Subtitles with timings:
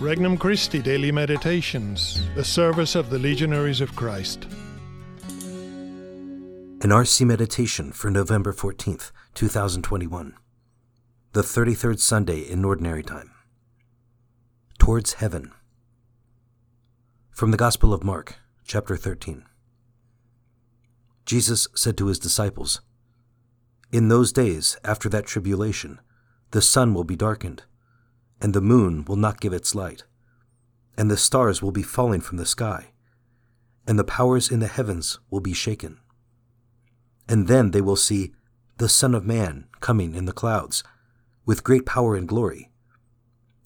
[0.00, 4.44] Regnum Christi Daily Meditations, the service of the Legionaries of Christ.
[6.80, 10.34] An RC Meditation for November 14th, 2021.
[11.32, 13.32] The 33rd Sunday in Ordinary Time.
[14.78, 15.50] Towards Heaven.
[17.32, 19.42] From the Gospel of Mark, chapter 13.
[21.26, 22.82] Jesus said to his disciples,
[23.90, 26.00] In those days, after that tribulation,
[26.52, 27.64] the sun will be darkened
[28.40, 30.04] and the moon will not give its light,
[30.96, 32.92] and the stars will be falling from the sky,
[33.86, 35.98] and the powers in the heavens will be shaken.
[37.28, 38.32] And then they will see
[38.78, 40.84] the Son of Man coming in the clouds,
[41.44, 42.70] with great power and glory.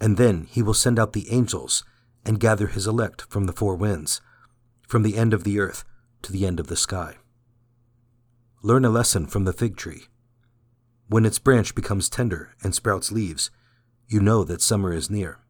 [0.00, 1.84] And then he will send out the angels
[2.24, 4.20] and gather his elect from the four winds,
[4.88, 5.84] from the end of the earth
[6.22, 7.16] to the end of the sky.
[8.62, 10.06] Learn a lesson from the fig tree.
[11.08, 13.50] When its branch becomes tender and sprouts leaves,
[14.08, 15.40] you know that summer is near.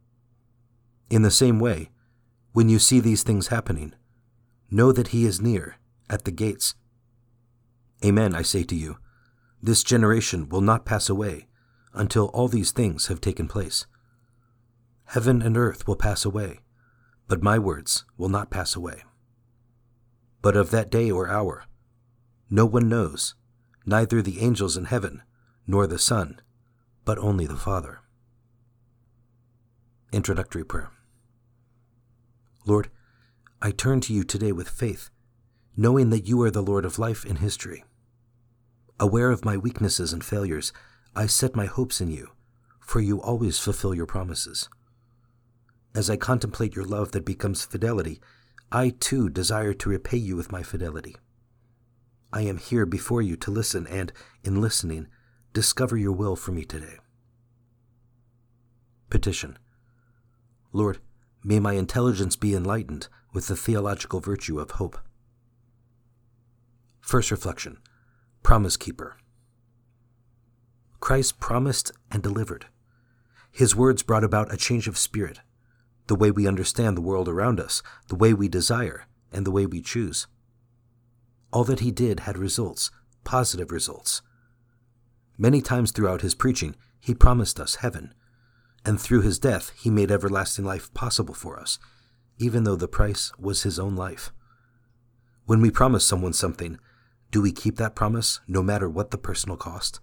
[1.10, 1.90] In the same way,
[2.52, 3.94] when you see these things happening,
[4.70, 5.76] know that he is near,
[6.08, 6.74] at the gates.
[8.04, 8.96] Amen, I say to you,
[9.62, 11.48] this generation will not pass away
[11.92, 13.86] until all these things have taken place.
[15.06, 16.60] Heaven and earth will pass away,
[17.28, 19.02] but my words will not pass away.
[20.42, 21.64] But of that day or hour,
[22.48, 23.34] no one knows,
[23.84, 25.22] neither the angels in heaven,
[25.66, 26.40] nor the Son,
[27.04, 28.00] but only the Father.
[30.16, 30.90] Introductory Prayer
[32.64, 32.88] Lord,
[33.60, 35.10] I turn to you today with faith,
[35.76, 37.84] knowing that you are the Lord of life and history.
[38.98, 40.72] Aware of my weaknesses and failures,
[41.14, 42.30] I set my hopes in you,
[42.80, 44.70] for you always fulfill your promises.
[45.94, 48.18] As I contemplate your love that becomes fidelity,
[48.72, 51.16] I too desire to repay you with my fidelity.
[52.32, 55.08] I am here before you to listen and, in listening,
[55.52, 57.00] discover your will for me today.
[59.10, 59.58] Petition
[60.72, 60.98] Lord,
[61.44, 64.98] may my intelligence be enlightened with the theological virtue of hope.
[67.00, 67.78] First reflection
[68.42, 69.16] Promise Keeper.
[71.00, 72.66] Christ promised and delivered.
[73.52, 75.40] His words brought about a change of spirit,
[76.08, 79.66] the way we understand the world around us, the way we desire, and the way
[79.66, 80.26] we choose.
[81.52, 82.90] All that he did had results,
[83.24, 84.22] positive results.
[85.38, 88.14] Many times throughout his preaching, he promised us heaven
[88.86, 91.78] and through his death he made everlasting life possible for us,
[92.38, 94.32] even though the price was his own life.
[95.44, 96.78] When we promise someone something,
[97.30, 100.00] do we keep that promise no matter what the personal cost?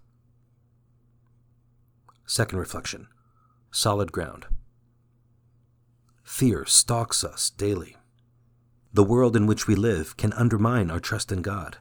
[2.25, 3.07] Second reflection
[3.71, 4.45] Solid ground.
[6.23, 7.95] Fear stalks us daily.
[8.93, 11.77] The world in which we live can undermine our trust in God.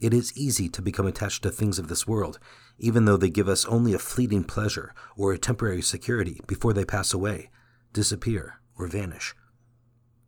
[0.00, 2.38] It is easy to become attached to things of this world,
[2.78, 6.84] even though they give us only a fleeting pleasure or a temporary security before they
[6.84, 7.50] pass away,
[7.92, 9.34] disappear, or vanish.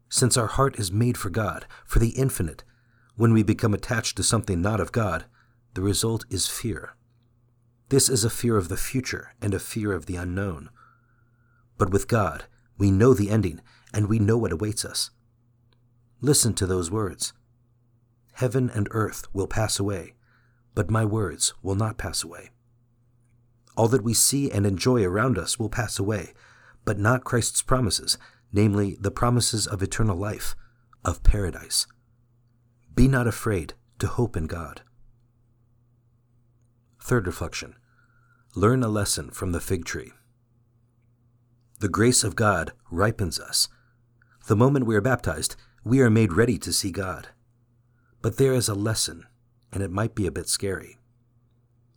[0.08, 2.64] Since our heart is made for God, for the infinite,
[3.14, 5.26] when we become attached to something not of God,
[5.74, 6.96] the result is fear.
[7.90, 10.70] This is a fear of the future and a fear of the unknown.
[11.78, 12.44] But with God,
[12.76, 13.60] we know the ending
[13.94, 15.10] and we know what awaits us.
[16.20, 17.32] Listen to those words.
[18.40, 20.14] Heaven and earth will pass away,
[20.74, 22.48] but my words will not pass away.
[23.76, 26.32] All that we see and enjoy around us will pass away,
[26.86, 28.16] but not Christ's promises,
[28.50, 30.56] namely the promises of eternal life,
[31.04, 31.86] of paradise.
[32.94, 34.80] Be not afraid to hope in God.
[36.98, 37.74] Third reflection
[38.54, 40.12] Learn a lesson from the fig tree.
[41.80, 43.68] The grace of God ripens us.
[44.46, 47.28] The moment we are baptized, we are made ready to see God.
[48.22, 49.26] But there is a lesson,
[49.72, 50.98] and it might be a bit scary.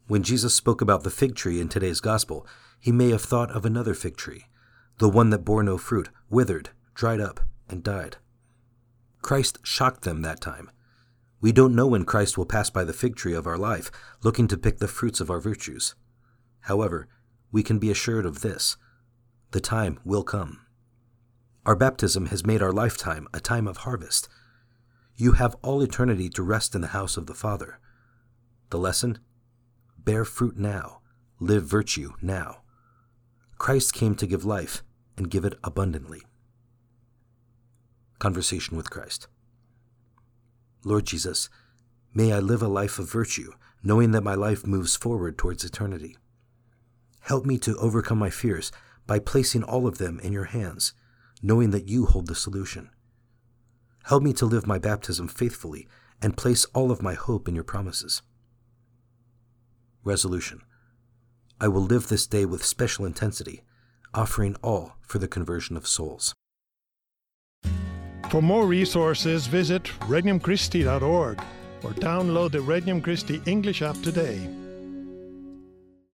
[0.08, 2.48] When Jesus spoke about the fig tree in today's gospel,
[2.80, 4.46] he may have thought of another fig tree,
[5.00, 7.40] the one that bore no fruit, withered, dried up,
[7.70, 8.18] and died.
[9.22, 10.70] Christ shocked them that time.
[11.40, 13.92] We don't know when Christ will pass by the fig tree of our life,
[14.24, 15.96] looking to pick the fruits of our virtues.
[16.62, 17.08] However,
[17.52, 18.78] we can be assured of this
[19.52, 20.66] the time will come.
[21.66, 24.28] Our baptism has made our lifetime a time of harvest
[25.16, 27.80] you have all eternity to rest in the house of the Father.
[28.70, 29.20] The lesson?
[29.98, 31.02] Bear fruit now,
[31.40, 32.62] live virtue now.
[33.58, 34.84] Christ came to give life
[35.16, 36.24] and give it abundantly.
[38.20, 39.28] Conversation with Christ.
[40.84, 41.50] Lord Jesus,
[42.14, 46.18] may I live a life of virtue, knowing that my life moves forward towards eternity.
[47.22, 48.72] Help me to overcome my fears
[49.08, 50.94] by placing all of them in your hands,
[51.42, 52.90] knowing that you hold the solution.
[54.04, 55.88] Help me to live my baptism faithfully
[56.22, 58.22] and place all of my hope in your promises.
[60.04, 60.62] Resolution
[61.62, 63.64] I will live this day with special intensity,
[64.14, 66.34] offering all for the conversion of souls.
[68.30, 71.42] For more resources, visit regnumchristi.org
[71.84, 74.50] or download the Regnum Christi English app today.